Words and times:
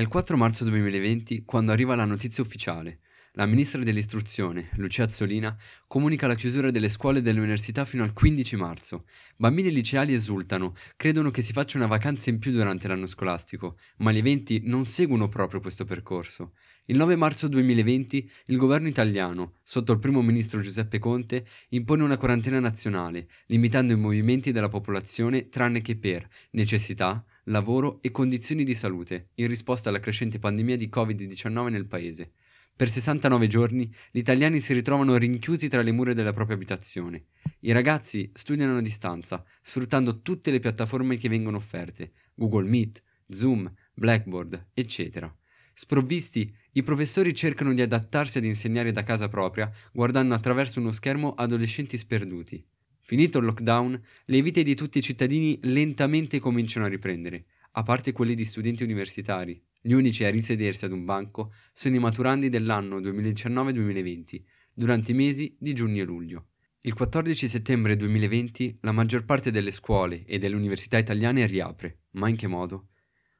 È 0.00 0.02
il 0.02 0.08
4 0.08 0.34
marzo 0.38 0.64
2020 0.64 1.44
quando 1.44 1.72
arriva 1.72 1.94
la 1.94 2.06
notizia 2.06 2.42
ufficiale. 2.42 3.00
La 3.34 3.44
ministra 3.44 3.82
dell'istruzione, 3.82 4.70
Lucia 4.76 5.02
Azzolina, 5.04 5.54
comunica 5.86 6.26
la 6.26 6.34
chiusura 6.34 6.70
delle 6.70 6.88
scuole 6.88 7.18
e 7.18 7.22
delle 7.22 7.38
università 7.38 7.84
fino 7.84 8.02
al 8.02 8.14
15 8.14 8.56
marzo. 8.56 9.04
Bambini 9.36 9.70
liceali 9.70 10.14
esultano, 10.14 10.74
credono 10.96 11.30
che 11.30 11.42
si 11.42 11.52
faccia 11.52 11.76
una 11.76 11.86
vacanza 11.86 12.30
in 12.30 12.38
più 12.38 12.50
durante 12.50 12.88
l'anno 12.88 13.06
scolastico, 13.06 13.76
ma 13.98 14.10
gli 14.10 14.16
eventi 14.16 14.62
non 14.64 14.86
seguono 14.86 15.28
proprio 15.28 15.60
questo 15.60 15.84
percorso. 15.84 16.54
Il 16.86 16.96
9 16.96 17.14
marzo 17.16 17.46
2020 17.48 18.30
il 18.46 18.56
governo 18.56 18.88
italiano, 18.88 19.58
sotto 19.62 19.92
il 19.92 19.98
primo 19.98 20.22
ministro 20.22 20.62
Giuseppe 20.62 20.98
Conte, 20.98 21.44
impone 21.68 22.04
una 22.04 22.16
quarantena 22.16 22.58
nazionale, 22.58 23.28
limitando 23.48 23.92
i 23.92 23.98
movimenti 23.98 24.50
della 24.50 24.70
popolazione 24.70 25.50
tranne 25.50 25.82
che 25.82 25.96
per 25.96 26.26
necessità, 26.52 27.22
lavoro 27.44 28.00
e 28.02 28.10
condizioni 28.10 28.64
di 28.64 28.74
salute, 28.74 29.30
in 29.34 29.48
risposta 29.48 29.88
alla 29.88 30.00
crescente 30.00 30.38
pandemia 30.38 30.76
di 30.76 30.90
Covid-19 30.92 31.68
nel 31.68 31.86
paese. 31.86 32.32
Per 32.80 32.88
69 32.88 33.46
giorni 33.46 33.92
gli 34.10 34.18
italiani 34.18 34.58
si 34.58 34.72
ritrovano 34.72 35.16
rinchiusi 35.16 35.68
tra 35.68 35.82
le 35.82 35.92
mura 35.92 36.14
della 36.14 36.32
propria 36.32 36.56
abitazione. 36.56 37.26
I 37.60 37.72
ragazzi 37.72 38.30
studiano 38.32 38.78
a 38.78 38.80
distanza, 38.80 39.44
sfruttando 39.60 40.22
tutte 40.22 40.50
le 40.50 40.60
piattaforme 40.60 41.18
che 41.18 41.28
vengono 41.28 41.58
offerte, 41.58 42.12
Google 42.34 42.68
Meet, 42.68 43.02
Zoom, 43.26 43.70
Blackboard, 43.92 44.68
eccetera. 44.72 45.30
Sprovvisti, 45.74 46.54
i 46.72 46.82
professori 46.82 47.34
cercano 47.34 47.74
di 47.74 47.82
adattarsi 47.82 48.38
ad 48.38 48.44
insegnare 48.44 48.92
da 48.92 49.02
casa 49.02 49.28
propria, 49.28 49.70
guardando 49.92 50.34
attraverso 50.34 50.80
uno 50.80 50.92
schermo 50.92 51.34
adolescenti 51.34 51.98
sperduti. 51.98 52.66
Finito 53.02 53.38
il 53.38 53.44
lockdown, 53.44 54.00
le 54.26 54.42
vite 54.42 54.62
di 54.62 54.74
tutti 54.74 54.98
i 54.98 55.02
cittadini 55.02 55.58
lentamente 55.62 56.38
cominciano 56.38 56.86
a 56.86 56.88
riprendere, 56.88 57.46
a 57.72 57.82
parte 57.82 58.12
quelle 58.12 58.34
di 58.34 58.44
studenti 58.44 58.82
universitari. 58.82 59.60
Gli 59.82 59.92
unici 59.92 60.24
a 60.24 60.30
risedersi 60.30 60.84
ad 60.84 60.92
un 60.92 61.04
banco 61.04 61.52
sono 61.72 61.96
i 61.96 61.98
maturandi 61.98 62.48
dell'anno 62.48 63.00
2019-2020, 63.00 64.42
durante 64.74 65.12
i 65.12 65.14
mesi 65.14 65.56
di 65.58 65.72
giugno 65.72 66.02
e 66.02 66.04
luglio. 66.04 66.46
Il 66.82 66.94
14 66.94 67.46
settembre 67.46 67.96
2020 67.96 68.78
la 68.80 68.92
maggior 68.92 69.24
parte 69.24 69.50
delle 69.50 69.70
scuole 69.70 70.24
e 70.24 70.38
delle 70.38 70.54
università 70.54 70.96
italiane 70.96 71.46
riapre, 71.46 72.04
ma 72.12 72.28
in 72.28 72.36
che 72.36 72.46
modo? 72.46 72.88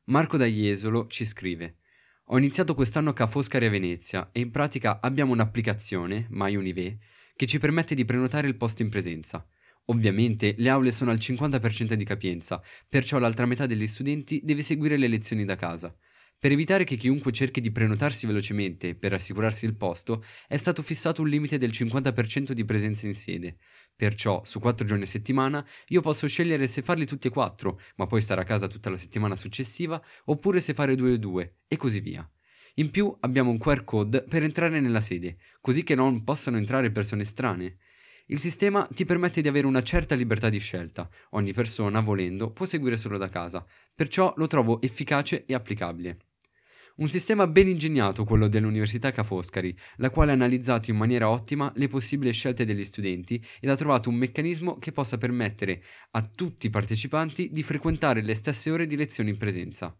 Marco 0.05 0.37
da 0.37 0.45
Jesolo 0.45 1.07
ci 1.07 1.25
scrive 1.25 1.77
Ho 2.25 2.39
iniziato 2.39 2.75
quest'anno 2.75 3.11
a 3.11 3.13
Ca' 3.15 3.27
Foscari 3.27 3.67
a 3.67 3.71
Venezia 3.71 4.29
e 4.33 4.41
in 4.41 4.51
pratica 4.51 5.01
abbiamo 5.01 5.33
un'applicazione, 5.33 6.27
MyUnive, 6.31 6.99
che 7.41 7.47
ci 7.47 7.59
permette 7.59 7.95
di 7.95 8.05
prenotare 8.05 8.49
il 8.49 8.57
posto 8.59 8.83
in 8.83 8.91
presenza. 8.91 9.43
Ovviamente 9.87 10.55
le 10.59 10.69
aule 10.69 10.93
sono 10.93 11.11
al 11.11 11.17
50% 11.17 11.95
di 11.95 12.05
capienza, 12.05 12.63
perciò 12.87 13.19
l'altra 13.19 13.47
metà 13.47 13.65
degli 13.65 13.87
studenti 13.87 14.43
deve 14.45 14.61
seguire 14.61 14.99
le 14.99 15.09
lezioni 15.09 15.47
da 15.47 15.57
casa. 15.57 15.97
Per 16.39 16.53
evitare 16.53 16.85
che 16.85 16.97
chiunque 16.97 17.33
cerchi 17.33 17.63
di 17.63 17.73
prenotarsi 17.73 18.27
velocemente 18.27 18.95
per 18.95 19.15
assicurarsi 19.15 19.65
il 19.65 19.75
posto, 19.75 20.23
è 20.49 20.59
stato 20.59 20.83
fissato 20.83 21.23
un 21.23 21.31
limite 21.31 21.57
del 21.57 21.71
50% 21.71 22.53
di 22.53 22.65
presenza 22.67 23.07
in 23.07 23.15
sede. 23.15 23.57
Perciò, 23.97 24.45
su 24.45 24.61
4 24.61 24.85
giorni 24.85 25.05
a 25.05 25.07
settimana, 25.07 25.67
io 25.87 26.03
posso 26.03 26.27
scegliere 26.27 26.69
se 26.69 26.83
farli 26.83 27.07
tutti 27.07 27.29
e 27.29 27.31
quattro, 27.31 27.81
ma 27.97 28.07
poi 28.07 28.21
stare 28.21 28.43
a 28.43 28.45
casa 28.45 28.67
tutta 28.67 28.91
la 28.91 28.99
settimana 28.99 29.35
successiva, 29.35 29.99
oppure 30.27 30.61
se 30.61 30.75
fare 30.75 30.95
due 30.95 31.15
e 31.15 31.19
due, 31.19 31.61
e 31.67 31.79
così 31.79 32.01
via. 32.01 32.31
In 32.75 32.91
più 32.91 33.15
abbiamo 33.21 33.51
un 33.51 33.59
QR 33.59 33.85
code 33.85 34.23
per 34.23 34.43
entrare 34.43 34.81
nella 34.81 35.01
sede, 35.01 35.37
così 35.61 35.83
che 35.83 35.95
non 35.95 36.25
possano 36.25 36.57
entrare 36.57 36.91
persone 36.91 37.25
strane. 37.25 37.79
Il 38.27 38.39
sistema 38.39 38.89
ti 38.95 39.05
permette 39.05 39.41
di 39.41 39.49
avere 39.49 39.67
una 39.67 39.83
certa 39.83 40.15
libertà 40.15 40.49
di 40.49 40.59
scelta, 40.59 41.09
ogni 41.31 41.53
persona, 41.53 42.01
volendo, 42.01 42.53
può 42.53 42.65
seguire 42.65 42.97
solo 42.97 43.19
da 43.19 43.29
casa, 43.29 43.67
perciò 43.95 44.33
lo 44.37 44.47
trovo 44.47 44.81
efficace 44.81 45.45
e 45.47 45.55
applicabile. 45.55 46.19
Un 46.97 47.09
sistema 47.09 47.47
ben 47.47 47.67
ingegnato 47.67 48.25
quello 48.25 48.47
dell'Università 48.47 49.11
Ca' 49.11 49.23
Foscari, 49.23 49.77
la 49.97 50.11
quale 50.11 50.33
ha 50.33 50.35
analizzato 50.35 50.91
in 50.91 50.97
maniera 50.97 51.31
ottima 51.31 51.73
le 51.77 51.89
possibili 51.89 52.31
scelte 52.33 52.65
degli 52.65 52.85
studenti 52.85 53.43
ed 53.59 53.71
ha 53.71 53.77
trovato 53.77 54.11
un 54.11 54.17
meccanismo 54.17 54.79
che 54.79 54.93
possa 54.93 55.17
permettere 55.17 55.83
a 56.11 56.21
tutti 56.21 56.67
i 56.67 56.71
partecipanti 56.71 57.49
di 57.51 57.63
frequentare 57.63 58.23
le 58.23 58.35
stesse 58.35 58.71
ore 58.71 58.87
di 58.87 58.97
lezione 58.97 59.31
in 59.31 59.39
presenza. 59.39 59.99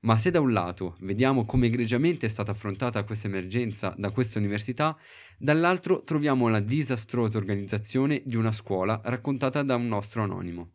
Ma 0.00 0.16
se 0.16 0.30
da 0.30 0.38
un 0.38 0.52
lato 0.52 0.96
vediamo 1.00 1.44
come 1.44 1.66
egregiamente 1.66 2.26
è 2.26 2.28
stata 2.28 2.52
affrontata 2.52 3.02
questa 3.02 3.26
emergenza 3.26 3.92
da 3.96 4.10
questa 4.10 4.38
università, 4.38 4.96
dall'altro 5.38 6.04
troviamo 6.04 6.46
la 6.46 6.60
disastrosa 6.60 7.36
organizzazione 7.36 8.22
di 8.24 8.36
una 8.36 8.52
scuola 8.52 9.00
raccontata 9.04 9.64
da 9.64 9.74
un 9.74 9.88
nostro 9.88 10.22
anonimo. 10.22 10.70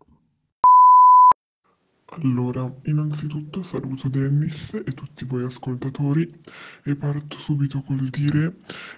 Allora, 2.22 2.72
innanzitutto 2.84 3.64
saluto 3.64 4.10
Dennis 4.10 4.72
e 4.74 4.94
tutti 4.94 5.24
voi 5.24 5.46
ascoltatori 5.46 6.42
e 6.84 6.96
parto 6.96 7.38
subito 7.38 7.82
col 7.82 8.10
dire 8.10 8.58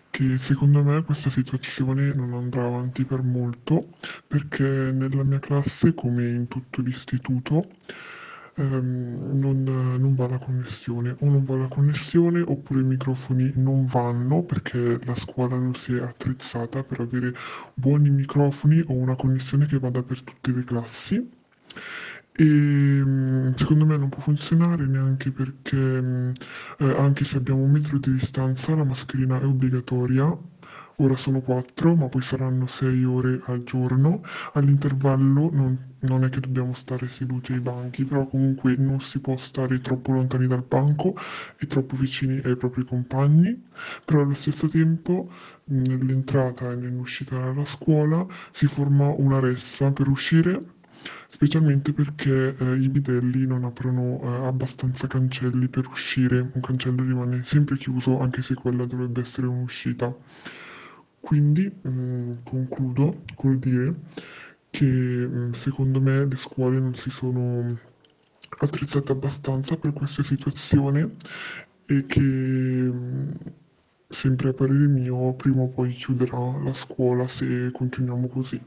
che 0.09 0.37
secondo 0.39 0.83
me 0.83 1.03
questa 1.03 1.29
situazione 1.29 2.13
non 2.13 2.33
andrà 2.33 2.65
avanti 2.65 3.05
per 3.05 3.21
molto 3.21 3.95
perché 4.27 4.63
nella 4.63 5.23
mia 5.23 5.39
classe, 5.39 5.93
come 5.93 6.27
in 6.27 6.47
tutto 6.49 6.81
l'istituto, 6.81 7.69
ehm, 8.55 9.37
non, 9.39 9.63
non 9.63 10.15
va 10.15 10.27
la 10.27 10.37
connessione, 10.37 11.15
o 11.19 11.25
non 11.29 11.43
va 11.45 11.55
la 11.55 11.67
connessione 11.67 12.41
oppure 12.41 12.81
i 12.81 12.83
microfoni 12.83 13.53
non 13.55 13.85
vanno 13.85 14.43
perché 14.43 14.99
la 15.03 15.15
scuola 15.15 15.57
non 15.57 15.75
si 15.75 15.93
è 15.93 16.01
attrezzata 16.01 16.83
per 16.83 17.01
avere 17.01 17.33
buoni 17.73 18.09
microfoni 18.09 18.83
o 18.87 18.93
una 18.93 19.15
connessione 19.15 19.65
che 19.65 19.79
vada 19.79 20.03
per 20.03 20.21
tutte 20.23 20.51
le 20.51 20.63
classi. 20.63 21.29
E 22.37 22.43
mm, 22.43 23.53
secondo 23.55 23.85
me 23.85 23.95
non 23.97 24.09
può 24.09 24.21
funzionare 24.21 24.85
neanche 24.85 25.31
perché 25.31 25.77
mm, 25.77 26.31
eh, 26.79 26.91
anche 26.97 27.23
se 27.23 27.37
abbiamo 27.37 27.61
un 27.61 27.71
metro 27.71 27.97
di 27.97 28.11
distanza 28.11 28.75
la 28.75 28.83
mascherina 28.83 29.39
è 29.39 29.45
obbligatoria 29.45 30.37
Ora 30.99 31.17
sono 31.17 31.41
4, 31.41 31.93
ma 31.93 32.07
poi 32.07 32.21
saranno 32.21 32.67
6 32.67 33.03
ore 33.03 33.41
al 33.47 33.63
giorno. 33.63 34.21
All'intervallo 34.53 35.49
non, 35.51 35.77
non, 35.99 36.23
è 36.23 36.29
che 36.29 36.39
dobbiamo 36.39 36.73
stare 36.73 37.09
seduti 37.09 37.51
ai 37.51 37.59
banchi, 37.59 38.05
però 38.05 38.25
comunque 38.27 38.77
non 38.77 39.01
si 39.01 39.19
può 39.19 39.35
stare 39.35 39.81
troppo 39.81 40.13
lontani 40.13 40.47
dal 40.47 40.63
banco 40.65 41.13
e 41.59 41.67
troppo 41.67 41.97
vicini 41.97 42.39
ai 42.45 42.55
propri 42.55 42.85
compagni. 42.85 43.61
Però 44.05 44.21
allo 44.21 44.35
stesso 44.35 44.69
tempo, 44.69 45.29
nell'entrata 45.65 46.71
e 46.71 46.75
nell'uscita 46.75 47.37
dalla 47.39 47.65
scuola, 47.65 48.25
si 48.53 48.65
forma 48.67 49.13
una 49.17 49.39
ressa 49.41 49.91
per 49.91 50.07
uscire 50.07 50.63
specialmente 51.27 51.91
perché 51.91 52.55
eh, 52.57 52.75
i 52.77 52.87
bidelli 52.87 53.45
non 53.45 53.65
aprono 53.65 54.21
eh, 54.21 54.45
abbastanza 54.47 55.07
cancelli 55.07 55.67
per 55.67 55.87
uscire, 55.87 56.39
un 56.39 56.61
cancello 56.61 57.03
rimane 57.03 57.43
sempre 57.43 57.77
chiuso 57.77 58.19
anche 58.19 58.41
se 58.41 58.53
quella 58.53 58.85
dovrebbe 58.85 59.21
essere 59.21 59.47
un'uscita. 59.47 60.15
Quindi 61.25 61.65
mh, 61.65 61.89
mm, 61.89 62.31
concludo 62.43 63.23
col 63.33 63.57
dire 63.57 63.95
che 64.69 64.85
mh, 64.85 65.47
mm, 65.47 65.51
secondo 65.53 65.99
me 65.99 66.23
le 66.23 66.35
scuole 66.35 66.79
non 66.79 66.93
si 66.93 67.09
sono 67.09 67.79
attrezzate 68.59 69.11
abbastanza 69.11 69.75
per 69.75 69.91
questa 69.91 70.21
situazione 70.21 71.15
e 71.87 72.05
che 72.05 72.19
mh, 72.19 72.93
mm, 72.93 73.31
sempre 74.07 74.49
a 74.49 74.53
parere 74.53 74.85
mio 74.85 75.33
prima 75.33 75.63
o 75.63 75.69
poi 75.69 75.93
chiuderà 75.93 76.59
la 76.61 76.73
scuola 76.75 77.27
se 77.27 77.71
continuiamo 77.71 78.27
così. 78.27 78.61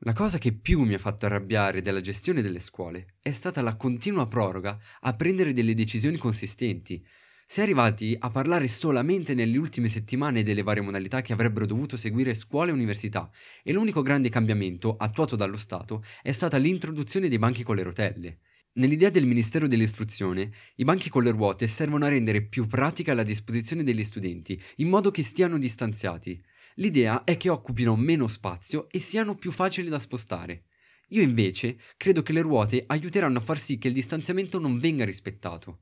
La 0.00 0.12
cosa 0.12 0.36
che 0.36 0.52
più 0.52 0.82
mi 0.82 0.92
ha 0.92 0.98
fatto 0.98 1.24
arrabbiare 1.24 1.80
della 1.80 2.02
gestione 2.02 2.42
delle 2.42 2.58
scuole 2.58 3.14
è 3.22 3.32
stata 3.32 3.62
la 3.62 3.76
continua 3.76 4.28
proroga 4.28 4.78
a 5.00 5.14
prendere 5.14 5.54
delle 5.54 5.72
decisioni 5.72 6.18
consistenti, 6.18 7.02
si 7.46 7.60
è 7.60 7.62
arrivati 7.62 8.16
a 8.18 8.30
parlare 8.30 8.68
solamente 8.68 9.34
nelle 9.34 9.58
ultime 9.58 9.88
settimane 9.88 10.42
delle 10.42 10.62
varie 10.62 10.82
modalità 10.82 11.20
che 11.20 11.32
avrebbero 11.32 11.66
dovuto 11.66 11.96
seguire 11.96 12.34
scuole 12.34 12.70
e 12.70 12.74
università 12.74 13.30
e 13.62 13.72
l'unico 13.72 14.02
grande 14.02 14.28
cambiamento 14.28 14.96
attuato 14.96 15.36
dallo 15.36 15.56
Stato 15.56 16.02
è 16.22 16.32
stata 16.32 16.56
l'introduzione 16.56 17.28
dei 17.28 17.38
banchi 17.38 17.62
con 17.62 17.76
le 17.76 17.82
rotelle. 17.82 18.38
Nell'idea 18.74 19.10
del 19.10 19.26
Ministero 19.26 19.66
dell'Istruzione, 19.66 20.50
i 20.76 20.84
banchi 20.84 21.10
con 21.10 21.22
le 21.22 21.30
ruote 21.30 21.66
servono 21.66 22.06
a 22.06 22.08
rendere 22.08 22.40
più 22.40 22.66
pratica 22.66 23.12
la 23.12 23.22
disposizione 23.22 23.84
degli 23.84 24.02
studenti, 24.02 24.58
in 24.76 24.88
modo 24.88 25.10
che 25.10 25.22
stiano 25.22 25.58
distanziati. 25.58 26.42
L'idea 26.76 27.24
è 27.24 27.36
che 27.36 27.50
occupino 27.50 27.96
meno 27.96 28.28
spazio 28.28 28.88
e 28.88 28.98
siano 28.98 29.34
più 29.34 29.50
facili 29.50 29.90
da 29.90 29.98
spostare. 29.98 30.64
Io 31.08 31.20
invece 31.20 31.78
credo 31.98 32.22
che 32.22 32.32
le 32.32 32.40
ruote 32.40 32.84
aiuteranno 32.86 33.36
a 33.36 33.42
far 33.42 33.58
sì 33.58 33.76
che 33.76 33.88
il 33.88 33.94
distanziamento 33.94 34.58
non 34.58 34.78
venga 34.78 35.04
rispettato. 35.04 35.80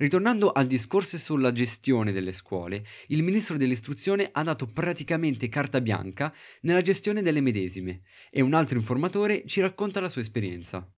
Ritornando 0.00 0.50
al 0.50 0.66
discorso 0.66 1.18
sulla 1.18 1.52
gestione 1.52 2.10
delle 2.10 2.32
scuole, 2.32 2.82
il 3.08 3.22
ministro 3.22 3.58
dell'istruzione 3.58 4.30
ha 4.32 4.42
dato 4.42 4.66
praticamente 4.66 5.50
carta 5.50 5.82
bianca 5.82 6.32
nella 6.62 6.80
gestione 6.80 7.20
delle 7.20 7.42
medesime 7.42 8.00
e 8.30 8.40
un 8.40 8.54
altro 8.54 8.78
informatore 8.78 9.42
ci 9.44 9.60
racconta 9.60 10.00
la 10.00 10.08
sua 10.08 10.22
esperienza. 10.22 10.90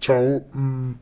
Ciao, 0.00 0.48
mm, 0.56 0.92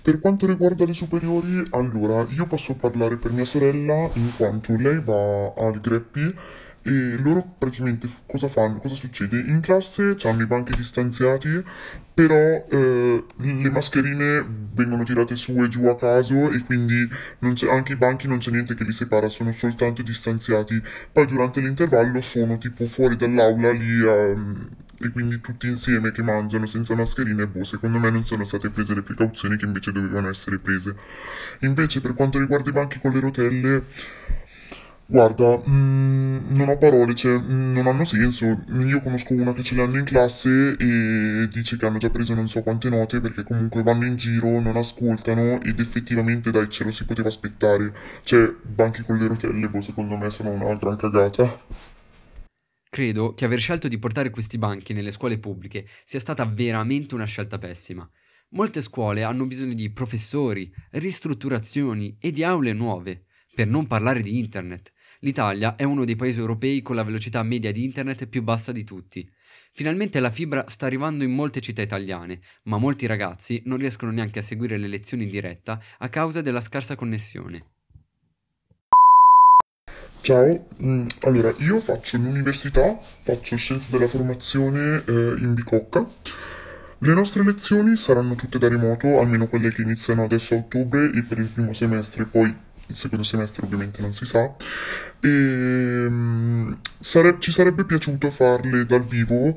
per 0.00 0.20
quanto 0.20 0.46
riguarda 0.46 0.86
le 0.86 0.94
superiori, 0.94 1.62
allora 1.72 2.26
io 2.30 2.46
posso 2.46 2.72
parlare 2.72 3.18
per 3.18 3.32
mia 3.32 3.44
sorella 3.44 4.10
in 4.14 4.34
quanto 4.34 4.74
lei 4.74 5.02
va 5.02 5.52
al 5.52 5.78
Greppi 5.82 6.34
e 6.84 7.16
loro 7.18 7.54
praticamente 7.58 8.08
cosa 8.26 8.48
fanno? 8.48 8.78
Cosa 8.78 8.94
succede? 8.96 9.38
In 9.38 9.60
classe 9.60 10.16
hanno 10.24 10.42
i 10.42 10.46
banchi 10.46 10.74
distanziati, 10.74 11.62
però 12.12 12.34
eh, 12.68 13.24
le 13.36 13.70
mascherine 13.70 14.44
vengono 14.74 15.04
tirate 15.04 15.36
su 15.36 15.52
e 15.62 15.68
giù 15.68 15.86
a 15.86 15.96
caso 15.96 16.50
e 16.50 16.62
quindi 16.64 17.08
anche 17.70 17.92
i 17.92 17.96
banchi 17.96 18.26
non 18.26 18.38
c'è 18.38 18.50
niente 18.50 18.74
che 18.74 18.84
li 18.84 18.92
separa, 18.92 19.28
sono 19.28 19.52
soltanto 19.52 20.02
distanziati. 20.02 20.82
Poi 21.12 21.26
durante 21.26 21.60
l'intervallo 21.60 22.20
sono 22.20 22.58
tipo 22.58 22.84
fuori 22.86 23.16
dall'aula 23.16 23.70
lì 23.70 24.04
ehm, 24.04 24.68
e 25.04 25.10
quindi 25.10 25.40
tutti 25.40 25.66
insieme 25.68 26.10
che 26.12 26.22
mangiano 26.22 26.66
senza 26.66 26.94
mascherine, 26.94 27.46
boh, 27.46 27.64
secondo 27.64 27.98
me 27.98 28.10
non 28.10 28.24
sono 28.24 28.44
state 28.44 28.70
prese 28.70 28.94
le 28.94 29.02
precauzioni 29.02 29.56
che 29.56 29.64
invece 29.64 29.90
dovevano 29.92 30.28
essere 30.28 30.58
prese. 30.58 30.94
Invece 31.60 32.00
per 32.00 32.14
quanto 32.14 32.38
riguarda 32.38 32.70
i 32.70 32.72
banchi 32.72 32.98
con 32.98 33.12
le 33.12 33.20
rotelle, 33.20 33.84
guarda, 35.06 35.62
mm, 35.68 36.54
non 36.54 36.68
ho 36.68 36.78
parole, 36.78 37.14
cioè, 37.14 37.38
mm, 37.38 37.72
non 37.74 37.86
hanno 37.86 38.04
senso. 38.04 38.44
Io 38.80 39.00
conosco 39.02 39.34
una 39.34 39.52
che 39.52 39.62
ce 39.62 39.74
l'hanno 39.74 39.98
in 39.98 40.04
classe 40.04 40.76
e 40.78 41.48
dice 41.48 41.76
che 41.76 41.86
hanno 41.86 41.98
già 41.98 42.10
preso 42.10 42.34
non 42.34 42.48
so 42.48 42.62
quante 42.62 42.88
note 42.88 43.20
perché 43.20 43.42
comunque 43.42 43.82
vanno 43.82 44.06
in 44.06 44.16
giro, 44.16 44.60
non 44.60 44.76
ascoltano 44.76 45.60
ed 45.62 45.78
effettivamente 45.80 46.50
dai, 46.50 46.68
ce 46.70 46.84
lo 46.84 46.90
si 46.90 47.04
poteva 47.04 47.28
aspettare. 47.28 47.94
Cioè, 48.22 48.54
banchi 48.62 49.02
con 49.02 49.18
le 49.18 49.26
rotelle, 49.28 49.68
boh, 49.68 49.80
secondo 49.80 50.16
me 50.16 50.30
sono 50.30 50.50
una 50.50 50.74
gran 50.74 50.96
cagata. 50.96 51.60
Credo 52.88 53.32
che 53.32 53.46
aver 53.46 53.58
scelto 53.58 53.88
di 53.88 53.98
portare 53.98 54.28
questi 54.30 54.58
banchi 54.58 54.92
nelle 54.92 55.12
scuole 55.12 55.38
pubbliche 55.38 55.86
sia 56.04 56.20
stata 56.20 56.44
veramente 56.44 57.14
una 57.14 57.24
scelta 57.24 57.58
pessima. 57.58 58.08
Molte 58.50 58.82
scuole 58.82 59.22
hanno 59.22 59.46
bisogno 59.46 59.72
di 59.72 59.90
professori, 59.90 60.70
ristrutturazioni 60.90 62.18
e 62.20 62.30
di 62.30 62.44
aule 62.44 62.74
nuove, 62.74 63.24
per 63.54 63.66
non 63.66 63.86
parlare 63.86 64.22
di 64.22 64.38
internet. 64.38 64.92
L'Italia 65.20 65.76
è 65.76 65.84
uno 65.84 66.04
dei 66.04 66.16
paesi 66.16 66.40
europei 66.40 66.82
con 66.82 66.96
la 66.96 67.04
velocità 67.04 67.42
media 67.42 67.70
di 67.70 67.84
internet 67.84 68.26
più 68.26 68.42
bassa 68.42 68.72
di 68.72 68.82
tutti. 68.82 69.26
Finalmente 69.74 70.20
la 70.20 70.30
fibra 70.30 70.64
sta 70.68 70.86
arrivando 70.86 71.24
in 71.24 71.32
molte 71.32 71.60
città 71.60 71.80
italiane, 71.80 72.40
ma 72.64 72.78
molti 72.78 73.06
ragazzi 73.06 73.62
non 73.66 73.78
riescono 73.78 74.10
neanche 74.10 74.40
a 74.40 74.42
seguire 74.42 74.76
le 74.76 74.88
lezioni 74.88 75.22
in 75.22 75.28
diretta 75.28 75.80
a 75.98 76.08
causa 76.08 76.40
della 76.40 76.60
scarsa 76.60 76.96
connessione. 76.96 77.64
Ciao, 80.20 80.68
mm, 80.80 81.06
allora 81.22 81.52
io 81.58 81.80
faccio 81.80 82.16
l'università, 82.16 82.96
faccio 82.96 83.56
scienze 83.56 83.90
della 83.90 84.06
formazione 84.06 85.02
eh, 85.06 85.34
in 85.38 85.54
Bicocca. 85.54 86.06
Le 86.98 87.14
nostre 87.14 87.42
lezioni 87.42 87.96
saranno 87.96 88.34
tutte 88.36 88.58
da 88.58 88.68
remoto, 88.68 89.18
almeno 89.18 89.48
quelle 89.48 89.72
che 89.72 89.82
iniziano 89.82 90.22
adesso 90.22 90.54
a 90.54 90.58
ottobre 90.58 91.10
e 91.12 91.22
per 91.22 91.38
il 91.38 91.46
primo 91.46 91.72
semestre, 91.72 92.26
poi 92.26 92.54
il 92.92 92.96
secondo 92.96 93.24
semestre 93.24 93.64
ovviamente 93.64 94.00
non 94.00 94.12
si 94.12 94.24
sa. 94.24 94.54
E 95.20 95.28
mm, 95.28 96.72
sare- 96.98 97.36
ci 97.40 97.50
sarebbe 97.52 97.84
piaciuto 97.84 98.30
farle 98.30 98.86
dal 98.86 99.02
vivo, 99.02 99.56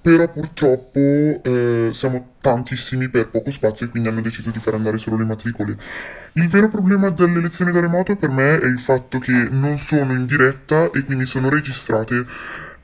però 0.00 0.30
purtroppo 0.30 0.98
eh, 0.98 1.90
siamo 1.92 2.34
tantissimi 2.40 3.08
per 3.08 3.28
poco 3.30 3.50
spazio 3.50 3.86
e 3.86 3.88
quindi 3.88 4.08
hanno 4.08 4.20
deciso 4.20 4.50
di 4.50 4.58
far 4.58 4.74
andare 4.74 4.98
solo 4.98 5.16
le 5.16 5.24
matricole. 5.24 5.76
Il 6.32 6.48
vero 6.48 6.68
problema 6.68 7.10
delle 7.10 7.40
lezioni 7.40 7.72
da 7.72 7.80
remoto 7.80 8.16
per 8.16 8.30
me 8.30 8.58
è 8.58 8.66
il 8.66 8.80
fatto 8.80 9.18
che 9.18 9.32
non 9.32 9.78
sono 9.78 10.12
in 10.12 10.26
diretta 10.26 10.90
e 10.90 11.04
quindi 11.04 11.24
sono 11.24 11.48
registrate 11.48 12.26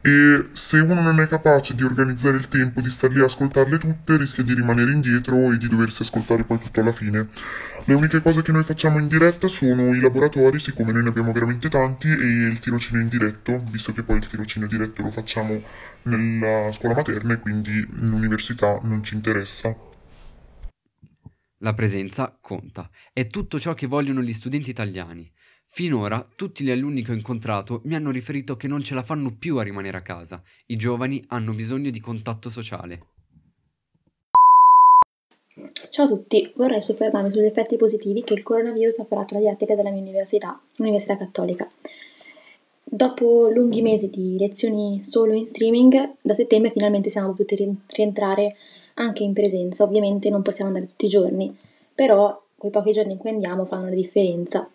e 0.00 0.48
se 0.52 0.78
uno 0.78 1.00
non 1.00 1.20
è 1.20 1.26
capace 1.26 1.74
di 1.74 1.82
organizzare 1.82 2.36
il 2.36 2.46
tempo 2.46 2.80
di 2.80 2.90
star 2.90 3.10
lì 3.10 3.20
a 3.20 3.24
ascoltarle 3.24 3.78
tutte, 3.78 4.16
rischia 4.16 4.44
di 4.44 4.54
rimanere 4.54 4.92
indietro 4.92 5.52
e 5.52 5.56
di 5.56 5.68
doversi 5.68 6.02
ascoltare 6.02 6.44
poi 6.44 6.58
tutto 6.58 6.80
alla 6.80 6.92
fine. 6.92 7.28
Le 7.84 7.94
uniche 7.94 8.22
cose 8.22 8.42
che 8.42 8.52
noi 8.52 8.62
facciamo 8.62 8.98
in 8.98 9.08
diretta 9.08 9.48
sono 9.48 9.94
i 9.94 10.00
laboratori, 10.00 10.60
siccome 10.60 10.92
noi 10.92 11.02
ne 11.02 11.08
abbiamo 11.08 11.32
veramente 11.32 11.68
tanti, 11.68 12.08
e 12.08 12.48
il 12.48 12.58
tirocinio 12.58 13.00
in 13.00 13.08
diretto, 13.08 13.62
visto 13.70 13.92
che 13.92 14.02
poi 14.02 14.18
il 14.18 14.26
tirocinio 14.26 14.68
diretto 14.68 15.02
lo 15.02 15.10
facciamo 15.10 15.62
nella 16.02 16.70
scuola 16.72 16.94
materna 16.94 17.34
e 17.34 17.38
quindi 17.38 17.86
l'università 17.90 18.78
non 18.82 19.02
ci 19.02 19.14
interessa. 19.14 19.74
La 21.62 21.74
presenza 21.74 22.38
conta, 22.40 22.88
è 23.12 23.26
tutto 23.26 23.58
ciò 23.58 23.74
che 23.74 23.88
vogliono 23.88 24.22
gli 24.22 24.32
studenti 24.32 24.70
italiani. 24.70 25.28
Finora 25.70 26.26
tutti 26.35 26.65
gli 26.65 26.70
alunni 26.70 27.03
che 27.03 27.12
ho 27.12 27.15
incontrato 27.15 27.82
mi 27.85 27.94
hanno 27.94 28.11
riferito 28.11 28.56
che 28.56 28.67
non 28.67 28.82
ce 28.82 28.94
la 28.94 29.03
fanno 29.03 29.37
più 29.38 29.59
a 29.59 29.62
rimanere 29.62 29.99
a 29.99 30.03
casa. 30.03 30.43
I 30.67 30.76
giovani 30.76 31.23
hanno 31.29 31.53
bisogno 31.53 31.91
di 31.91 32.00
contatto 32.00 32.49
sociale. 32.49 33.06
Ciao 35.91 36.06
a 36.06 36.09
tutti, 36.09 36.53
vorrei 36.56 36.81
soffermarmi 36.81 37.31
sugli 37.31 37.44
effetti 37.44 37.76
positivi 37.76 38.25
che 38.25 38.32
il 38.32 38.43
coronavirus 38.43 39.00
ha 39.00 39.05
fatto 39.05 39.35
alla 39.35 39.44
didattica 39.44 39.75
della 39.75 39.91
mia 39.91 40.00
università, 40.00 40.61
l'Università 40.76 41.17
Cattolica. 41.17 41.70
Dopo 42.82 43.49
lunghi 43.49 43.82
mesi 43.82 44.11
di 44.11 44.38
lezioni 44.38 45.05
solo 45.05 45.35
in 45.35 45.44
streaming, 45.44 46.15
da 46.23 46.32
settembre 46.35 46.70
finalmente 46.70 47.11
siamo 47.11 47.32
potuti 47.32 47.79
rientrare 47.88 48.56
anche 48.94 49.23
in 49.23 49.35
presenza. 49.35 49.85
Ovviamente 49.85 50.31
non 50.31 50.43
possiamo 50.43 50.70
andare 50.70 50.88
tutti 50.88 51.06
i 51.06 51.11
giorni, 51.11 51.56
però 51.94 52.43
quei 52.56 52.73
pochi 52.73 52.93
giorni 52.93 53.12
in 53.12 53.19
cui 53.19 53.31
andiamo 53.31 53.67
fanno 53.67 53.88
la 53.88 53.94
differenza. 53.94 54.69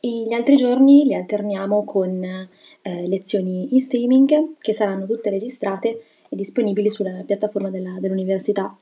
E 0.00 0.24
gli 0.26 0.32
altri 0.32 0.56
giorni 0.56 1.04
li 1.04 1.14
alterniamo 1.14 1.84
con 1.84 2.22
eh, 2.22 3.08
lezioni 3.08 3.68
in 3.72 3.80
streaming 3.80 4.54
che 4.58 4.72
saranno 4.72 5.06
tutte 5.06 5.30
registrate 5.30 6.02
e 6.28 6.36
disponibili 6.36 6.88
sulla 6.88 7.22
piattaforma 7.24 7.70
della, 7.70 7.96
dell'università. 7.98 8.76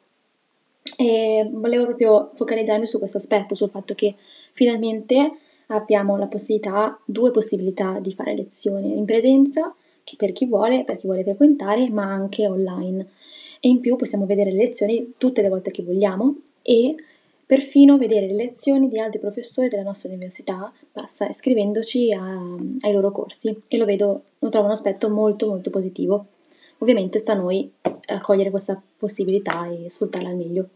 E 0.96 1.48
volevo 1.50 1.86
proprio 1.86 2.30
focalizzarmi 2.34 2.86
su 2.86 2.98
questo 2.98 3.18
aspetto, 3.18 3.54
sul 3.54 3.70
fatto 3.70 3.94
che 3.94 4.14
finalmente 4.52 5.32
abbiamo 5.68 6.16
la 6.16 6.26
possibilità, 6.26 6.98
due 7.04 7.30
possibilità 7.30 7.98
di 8.00 8.12
fare 8.12 8.34
lezioni 8.34 8.96
in 8.96 9.04
presenza, 9.04 9.74
per 10.16 10.32
chi 10.32 10.46
vuole, 10.46 10.84
per 10.84 10.98
chi 10.98 11.06
vuole 11.06 11.22
frequentare, 11.22 11.88
ma 11.88 12.04
anche 12.04 12.46
online. 12.46 13.08
E 13.60 13.68
in 13.68 13.80
più 13.80 13.96
possiamo 13.96 14.26
vedere 14.26 14.50
le 14.52 14.58
lezioni 14.58 15.14
tutte 15.16 15.40
le 15.40 15.48
volte 15.48 15.70
che 15.70 15.82
vogliamo 15.82 16.36
e 16.60 16.94
perfino 17.54 17.96
vedere 17.98 18.26
le 18.26 18.34
lezioni 18.34 18.88
di 18.88 18.98
altri 18.98 19.20
professori 19.20 19.68
della 19.68 19.84
nostra 19.84 20.08
università, 20.08 20.72
basta 20.92 21.28
iscrivendoci 21.28 22.12
a, 22.12 22.20
ai 22.80 22.92
loro 22.92 23.12
corsi 23.12 23.56
e 23.68 23.76
lo 23.76 23.84
vedo, 23.84 24.22
lo 24.40 24.48
trovo 24.48 24.66
un 24.66 24.72
aspetto 24.72 25.08
molto 25.08 25.46
molto 25.46 25.70
positivo. 25.70 26.26
Ovviamente 26.78 27.20
sta 27.20 27.30
a 27.30 27.36
noi 27.36 27.72
accogliere 28.06 28.50
questa 28.50 28.82
possibilità 28.98 29.68
e 29.68 29.88
sfruttarla 29.88 30.30
al 30.30 30.36
meglio. 30.36 30.68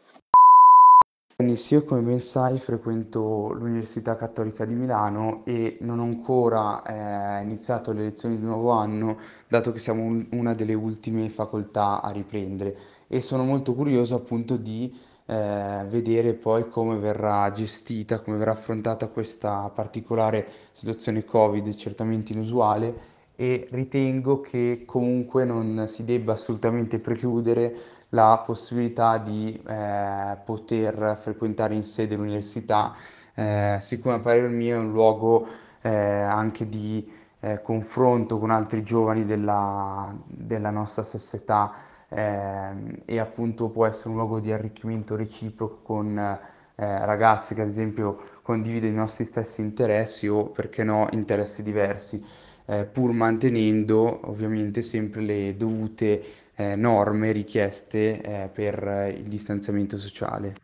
Dennis, 1.35 1.69
io 1.73 1.83
come 1.83 2.01
ben 2.03 2.21
sai 2.21 2.61
frequento 2.61 3.53
l'Università 3.53 4.15
Cattolica 4.15 4.65
di 4.65 4.75
Milano 4.75 5.43
e 5.47 5.79
non 5.81 5.99
ho 5.99 6.05
ancora 6.05 6.83
eh, 6.83 7.43
iniziato 7.43 7.91
le 7.91 8.03
lezioni 8.03 8.39
di 8.39 8.45
nuovo 8.45 8.71
anno, 8.71 9.19
dato 9.49 9.73
che 9.73 9.81
siamo 9.81 10.05
un- 10.05 10.29
una 10.31 10.55
delle 10.55 10.75
ultime 10.75 11.29
facoltà 11.29 12.01
a 12.03 12.11
riprendere 12.11 12.77
e 13.09 13.21
sono 13.21 13.43
molto 13.43 13.75
curioso 13.75 14.15
appunto 14.15 14.57
di 14.57 15.07
eh, 15.31 15.85
vedere 15.89 16.33
poi 16.33 16.71
come 16.71 16.97
verrà 16.97 17.53
gestita, 17.53 18.21
come 18.21 18.39
verrà 18.39 18.53
affrontata 18.53 19.09
questa 19.09 19.71
particolare 19.75 20.47
situazione 20.73 21.23
Covid, 21.23 21.75
certamente 21.75 22.33
inusuale, 22.33 23.17
e 23.37 23.69
ritengo 23.71 24.41
che 24.41 24.85
comunque 24.87 25.45
non 25.45 25.85
si 25.87 26.07
debba 26.07 26.33
assolutamente 26.33 26.99
precludere 26.99 27.75
la 28.11 28.43
possibilità 28.45 29.19
di 29.19 29.61
eh, 29.67 30.37
poter 30.47 31.19
frequentare 31.21 31.75
in 31.75 31.83
sede 31.83 32.17
l'università. 32.17 32.95
Eh, 33.35 33.77
siccome 33.81 34.15
a 34.15 34.21
parer 34.21 34.49
mio 34.49 34.77
è 34.77 34.79
un 34.79 34.91
luogo 34.93 35.47
eh, 35.83 35.91
anche 35.91 36.67
di 36.71 37.07
eh, 37.41 37.61
confronto 37.63 38.39
con 38.39 38.51
altri 38.51 38.83
giovani 38.83 39.27
della, 39.27 40.11
della 40.25 40.71
nostra 40.71 41.03
stessa 41.03 41.37
età 41.37 41.87
ehm, 42.09 43.03
e 43.05 43.19
appunto 43.19 43.71
può 43.71 43.87
essere 43.87 44.11
un 44.11 44.17
luogo 44.17 44.41
di 44.41 44.53
arricchimento 44.53 45.17
reciproco 45.17 45.81
con 45.83 46.19
eh, 46.19 46.39
ragazzi 46.77 47.55
che 47.55 47.63
ad 47.63 47.69
esempio 47.69 48.41
condividono 48.43 48.93
i 48.93 48.97
nostri 48.97 49.25
stessi 49.25 49.61
interessi 49.61 50.29
o 50.29 50.51
perché 50.51 50.85
no 50.85 51.09
interessi 51.13 51.63
diversi 51.63 52.25
eh, 52.69 52.85
pur 52.85 53.13
mantenendo 53.13 54.29
ovviamente 54.29 54.83
sempre 54.83 55.23
le 55.23 55.57
dovute 55.57 56.51
eh, 56.55 56.77
norme 56.77 57.33
richieste 57.33 58.21
eh, 58.21 58.49
per 58.49 58.87
eh, 58.87 59.11
il 59.11 59.29
distanziamento 59.29 59.97
sociale. 59.97 60.55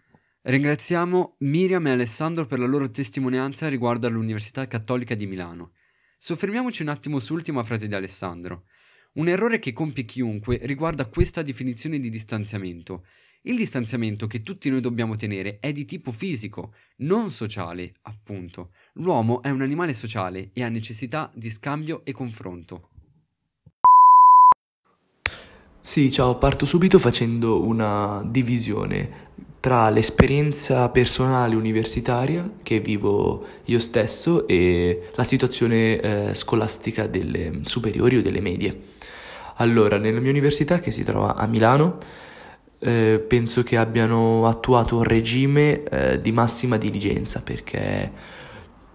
Ringraziamo 0.43 1.37
Miriam 1.39 1.87
e 1.87 1.93
Alessandro 1.93 2.45
per 2.45 2.59
la 2.59 2.67
loro 2.67 2.91
testimonianza 2.91 3.69
riguardo 3.69 4.07
all'Università 4.07 4.67
Cattolica 4.67 5.15
di 5.15 5.27
Milano. 5.27 5.73
Soffermiamoci 6.19 6.83
un 6.83 6.89
attimo 6.89 7.19
sull'ultima 7.19 7.65
frase 7.65 7.87
di 7.87 7.95
Alessandro. 7.95 8.65
Un 9.17 9.29
errore 9.29 9.61
che 9.61 9.73
compie 9.73 10.05
chiunque 10.05 10.59
riguarda 10.63 11.07
questa 11.07 11.43
definizione 11.43 12.01
di 12.01 12.11
distanziamento. 12.11 13.05
Il 13.43 13.55
distanziamento 13.57 14.27
che 14.27 14.43
tutti 14.43 14.69
noi 14.69 14.81
dobbiamo 14.81 15.15
tenere 15.15 15.59
è 15.61 15.71
di 15.71 15.85
tipo 15.85 16.11
fisico, 16.11 16.73
non 16.97 17.31
sociale, 17.31 17.93
appunto. 18.03 18.71
L'uomo 18.95 19.41
è 19.41 19.51
un 19.51 19.63
animale 19.63 19.95
sociale 19.95 20.51
e 20.53 20.65
ha 20.65 20.69
necessità 20.69 21.31
di 21.33 21.49
scambio 21.49 22.01
e 22.03 22.11
confronto. 22.11 22.89
Sì, 25.81 26.11
ciao, 26.11 26.37
parto 26.39 26.67
subito 26.67 26.99
facendo 26.99 27.63
una 27.63 28.21
divisione. 28.27 29.23
tra 29.65 29.89
l'esperienza 29.89 30.91
personale 30.91 31.55
universitaria 31.55 32.57
che 32.63 32.81
vivo 32.81 33.47
io 33.65 33.79
stesso 33.79 34.47
e 34.47 35.09
la 35.15 35.25
situazione 35.25 36.01
eh, 36.01 36.35
scolastica 36.35 37.07
delle 37.07 37.61
superiori 37.63 38.19
o 38.19 38.23
delle 38.23 38.41
medie. 38.41 38.93
Allora, 39.57 39.99
nella 39.99 40.21
mia 40.21 40.31
università 40.31 40.81
che 40.81 40.91
si 40.91 41.05
trova 41.05 41.37
a 41.37 41.47
Milano, 41.47 41.99
eh, 42.79 43.25
penso 43.27 43.63
che 43.63 43.77
abbiano 43.77 44.47
attuato 44.47 44.97
un 44.97 45.05
regime 45.05 45.85
eh, 45.85 46.21
di 46.21 46.33
massima 46.33 46.77
diligenza 46.77 47.41
perché 47.41 48.13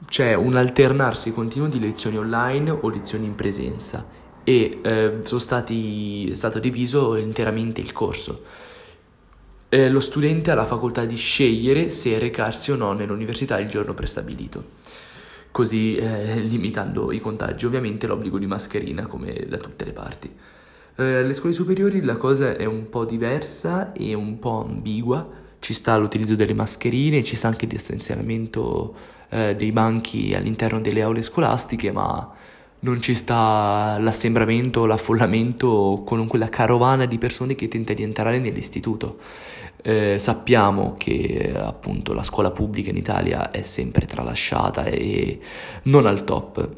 c'è 0.07 0.33
un 0.33 0.55
alternarsi 0.55 1.33
continuo 1.33 1.67
di 1.67 1.79
lezioni 1.79 2.17
online 2.17 2.69
o 2.71 2.89
lezioni 2.89 3.25
in 3.25 3.35
presenza. 3.35 4.05
E 4.43 4.79
eh, 4.81 5.19
stati, 5.23 6.29
è 6.29 6.33
stato 6.33 6.59
diviso 6.59 7.15
interamente 7.15 7.81
il 7.81 7.91
corso. 7.91 8.43
Eh, 9.69 9.89
lo 9.89 9.99
studente 9.99 10.49
ha 10.49 10.55
la 10.55 10.65
facoltà 10.65 11.05
di 11.05 11.15
scegliere 11.15 11.89
se 11.89 12.17
recarsi 12.17 12.71
o 12.71 12.75
no 12.75 12.93
nell'università 12.93 13.59
il 13.59 13.69
giorno 13.69 13.93
prestabilito, 13.93 14.63
così 15.59 15.97
eh, 15.97 16.39
limitando 16.39 17.11
i 17.11 17.19
contagi, 17.19 17.65
ovviamente 17.65 18.07
l'obbligo 18.07 18.37
di 18.37 18.45
mascherina 18.45 19.07
come 19.07 19.45
da 19.45 19.57
tutte 19.57 19.83
le 19.83 19.91
parti. 19.91 20.33
Eh, 20.95 21.15
alle 21.15 21.33
scuole 21.33 21.53
superiori 21.53 22.01
la 22.01 22.15
cosa 22.15 22.55
è 22.55 22.63
un 22.63 22.87
po' 22.87 23.03
diversa 23.03 23.91
e 23.91 24.13
un 24.13 24.39
po' 24.39 24.63
ambigua, 24.63 25.27
ci 25.59 25.73
sta 25.73 25.97
l'utilizzo 25.97 26.35
delle 26.35 26.53
mascherine, 26.53 27.25
ci 27.25 27.35
sta 27.35 27.49
anche 27.49 27.65
il 27.65 27.71
distanziamento 27.71 28.95
eh, 29.27 29.53
dei 29.57 29.73
banchi 29.73 30.33
all'interno 30.33 30.79
delle 30.79 31.01
aule 31.01 31.21
scolastiche, 31.21 31.91
ma 31.91 32.33
non 32.81 33.01
ci 33.01 33.13
sta 33.13 33.97
l'assembramento, 33.99 34.85
l'affollamento 34.85 36.03
con 36.05 36.27
quella 36.27 36.49
carovana 36.49 37.05
di 37.05 37.17
persone 37.17 37.55
che 37.55 37.67
tenta 37.67 37.93
di 37.93 38.03
entrare 38.03 38.39
nell'istituto. 38.39 39.17
Eh, 39.81 40.17
sappiamo 40.19 40.95
che 40.97 41.53
appunto 41.55 42.13
la 42.13 42.23
scuola 42.23 42.51
pubblica 42.51 42.89
in 42.89 42.97
Italia 42.97 43.49
è 43.49 43.61
sempre 43.61 44.05
tralasciata 44.05 44.85
e 44.85 45.39
non 45.83 46.05
al 46.05 46.23
top. 46.23 46.69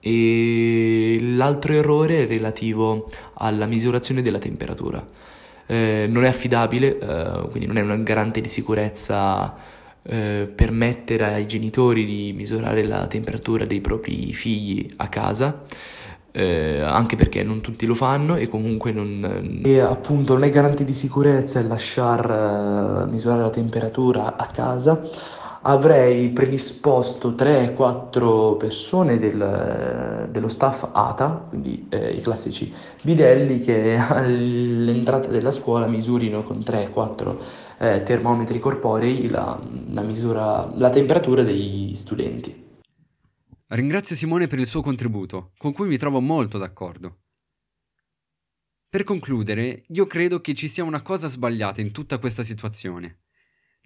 E 0.00 1.16
l'altro 1.20 1.72
errore 1.72 2.24
è 2.24 2.26
relativo 2.26 3.08
alla 3.34 3.66
misurazione 3.66 4.22
della 4.22 4.38
temperatura. 4.38 5.06
Eh, 5.66 6.06
non 6.08 6.24
è 6.24 6.28
affidabile, 6.28 6.98
eh, 6.98 7.48
quindi 7.48 7.66
non 7.66 7.78
è 7.78 7.80
un 7.80 8.02
garante 8.02 8.40
di 8.40 8.48
sicurezza 8.48 9.54
eh, 10.04 10.50
permettere 10.54 11.24
ai 11.34 11.46
genitori 11.46 12.04
di 12.04 12.32
misurare 12.34 12.84
la 12.84 13.06
temperatura 13.06 13.64
dei 13.64 13.80
propri 13.80 14.32
figli 14.32 14.86
a 14.96 15.08
casa 15.08 15.64
eh, 16.36 16.80
anche 16.80 17.14
perché 17.14 17.44
non 17.44 17.60
tutti 17.60 17.86
lo 17.86 17.94
fanno 17.94 18.34
e 18.34 18.48
comunque 18.48 18.90
non... 18.90 19.60
E 19.62 19.78
appunto 19.78 20.32
non 20.32 20.42
è 20.42 20.50
garante 20.50 20.84
di 20.84 20.92
sicurezza 20.92 21.62
lasciar 21.62 23.06
uh, 23.06 23.08
misurare 23.08 23.42
la 23.42 23.50
temperatura 23.50 24.36
a 24.36 24.46
casa. 24.48 25.00
Avrei 25.66 26.28
predisposto 26.28 27.30
3-4 27.30 28.58
persone 28.58 29.18
del, 29.18 30.28
dello 30.30 30.48
staff 30.48 30.86
ATA, 30.92 31.46
quindi 31.48 31.86
eh, 31.88 32.16
i 32.16 32.20
classici 32.20 32.70
bidelli 33.02 33.60
che 33.60 33.96
all'entrata 33.96 35.28
della 35.28 35.52
scuola 35.52 35.86
misurino 35.86 36.42
con 36.42 36.58
3-4 36.58 37.36
eh, 37.78 38.02
termometri 38.02 38.58
corporei 38.58 39.26
la, 39.28 39.58
la, 39.88 40.02
misura, 40.02 40.70
la 40.76 40.90
temperatura 40.90 41.42
degli 41.42 41.94
studenti. 41.94 42.62
Ringrazio 43.68 44.14
Simone 44.14 44.46
per 44.46 44.58
il 44.58 44.66
suo 44.66 44.82
contributo, 44.82 45.52
con 45.56 45.72
cui 45.72 45.88
mi 45.88 45.96
trovo 45.96 46.20
molto 46.20 46.58
d'accordo. 46.58 47.20
Per 48.86 49.02
concludere, 49.02 49.84
io 49.88 50.06
credo 50.06 50.42
che 50.42 50.54
ci 50.54 50.68
sia 50.68 50.84
una 50.84 51.00
cosa 51.00 51.26
sbagliata 51.26 51.80
in 51.80 51.90
tutta 51.90 52.18
questa 52.18 52.42
situazione. 52.42 53.23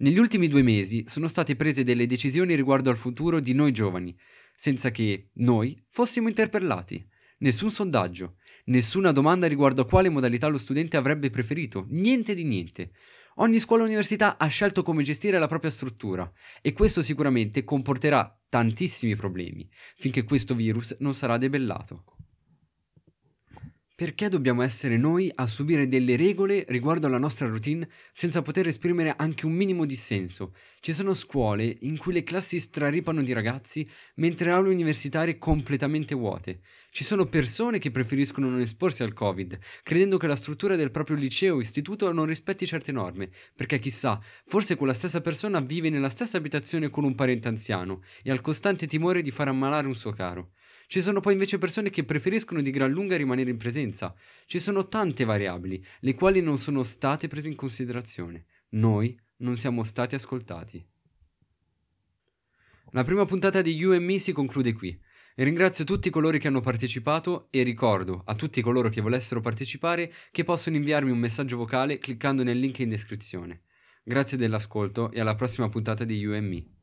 Negli 0.01 0.17
ultimi 0.17 0.47
due 0.47 0.61
mesi 0.61 1.03
sono 1.07 1.27
state 1.27 1.57
prese 1.57 1.83
delle 1.83 2.05
decisioni 2.05 2.55
riguardo 2.55 2.89
al 2.89 2.95
futuro 2.95 3.41
di 3.41 3.51
noi 3.51 3.73
giovani, 3.73 4.17
senza 4.55 4.91
che 4.91 5.31
noi 5.33 5.77
fossimo 5.89 6.29
interpellati. 6.29 7.05
Nessun 7.39 7.69
sondaggio, 7.69 8.37
nessuna 8.65 9.11
domanda 9.11 9.45
riguardo 9.45 9.81
a 9.81 9.85
quale 9.85 10.07
modalità 10.07 10.47
lo 10.47 10.57
studente 10.57 10.95
avrebbe 10.95 11.29
preferito, 11.29 11.85
niente 11.89 12.33
di 12.33 12.45
niente. 12.45 12.91
Ogni 13.35 13.59
scuola 13.59 13.83
università 13.83 14.37
ha 14.37 14.47
scelto 14.47 14.83
come 14.83 15.03
gestire 15.03 15.37
la 15.37 15.47
propria 15.47 15.69
struttura 15.69 16.31
e 16.61 16.71
questo 16.71 17.01
sicuramente 17.01 17.65
comporterà 17.65 18.41
tantissimi 18.47 19.17
problemi 19.17 19.69
finché 19.97 20.23
questo 20.23 20.55
virus 20.55 20.95
non 20.99 21.13
sarà 21.13 21.35
debellato. 21.35 22.05
Perché 23.99 24.29
dobbiamo 24.29 24.61
essere 24.61 24.95
noi 24.95 25.29
a 25.35 25.45
subire 25.45 25.89
delle 25.89 26.15
regole 26.15 26.63
riguardo 26.69 27.05
alla 27.05 27.17
nostra 27.17 27.49
routine 27.49 27.85
senza 28.13 28.41
poter 28.41 28.65
esprimere 28.65 29.13
anche 29.17 29.45
un 29.45 29.51
minimo 29.51 29.83
dissenso? 29.83 30.53
Ci 30.79 30.93
sono 30.93 31.13
scuole 31.13 31.79
in 31.81 31.97
cui 31.97 32.13
le 32.13 32.23
classi 32.23 32.61
straripano 32.61 33.21
di 33.21 33.33
ragazzi 33.33 33.85
mentre 34.15 34.51
aule 34.51 34.69
universitarie 34.69 35.37
completamente 35.37 36.15
vuote. 36.15 36.61
Ci 36.91 37.03
sono 37.03 37.25
persone 37.25 37.77
che 37.77 37.91
preferiscono 37.91 38.47
non 38.47 38.61
esporsi 38.61 39.03
al 39.03 39.11
Covid, 39.11 39.59
credendo 39.83 40.15
che 40.15 40.27
la 40.27 40.37
struttura 40.37 40.77
del 40.77 40.91
proprio 40.91 41.17
liceo 41.17 41.55
o 41.55 41.59
istituto 41.59 42.09
non 42.13 42.25
rispetti 42.25 42.65
certe 42.65 42.93
norme, 42.93 43.29
perché 43.53 43.79
chissà, 43.79 44.17
forse 44.45 44.77
quella 44.77 44.93
stessa 44.93 45.19
persona 45.19 45.59
vive 45.59 45.89
nella 45.89 46.09
stessa 46.09 46.37
abitazione 46.37 46.89
con 46.89 47.03
un 47.03 47.15
parente 47.15 47.49
anziano 47.49 48.01
e 48.23 48.31
ha 48.31 48.33
il 48.33 48.39
costante 48.39 48.87
timore 48.87 49.21
di 49.21 49.29
far 49.29 49.49
ammalare 49.49 49.87
un 49.87 49.95
suo 49.95 50.13
caro. 50.13 50.51
Ci 50.89 51.01
sono 51.01 51.19
poi 51.19 51.33
invece 51.33 51.59
persone 51.59 51.91
che 51.91 52.03
preferiscono 52.03 52.63
di 52.63 52.71
gran 52.71 52.89
lunga 52.89 53.15
rimanere 53.15 53.51
in 53.51 53.57
presenza. 53.57 54.11
Ci 54.47 54.57
sono 54.57 54.87
tante 54.87 55.23
variabili, 55.23 55.85
le 55.99 56.15
quali 56.15 56.41
non 56.41 56.57
sono 56.57 56.81
state 56.81 57.27
prese 57.27 57.47
in 57.47 57.53
considerazione. 57.53 58.45
Noi 58.69 59.15
non 59.37 59.55
siamo 59.55 59.83
stati 59.83 60.15
ascoltati. 60.15 60.83
La 62.93 63.03
prima 63.03 63.23
puntata 63.25 63.61
di 63.61 63.75
You 63.75 63.93
and 63.93 64.03
Me 64.03 64.17
si 64.17 64.31
conclude 64.31 64.73
qui. 64.73 64.99
ringrazio 65.35 65.83
tutti 65.83 66.09
coloro 66.09 66.39
che 66.39 66.47
hanno 66.47 66.61
partecipato 66.61 67.49
e 67.51 67.61
ricordo 67.61 68.23
a 68.25 68.33
tutti 68.33 68.59
coloro 68.63 68.89
che 68.89 69.01
volessero 69.01 69.41
partecipare 69.41 70.11
che 70.31 70.43
possono 70.43 70.75
inviarmi 70.75 71.11
un 71.11 71.19
messaggio 71.19 71.57
vocale 71.57 71.99
cliccando 71.99 72.41
nel 72.41 72.57
link 72.57 72.79
in 72.79 72.89
descrizione. 72.89 73.61
Grazie 74.03 74.39
dell'ascolto 74.39 75.11
e 75.11 75.19
alla 75.19 75.35
prossima 75.35 75.69
puntata 75.69 76.03
di 76.03 76.17
You 76.17 76.33
and 76.33 76.47
Me. 76.47 76.78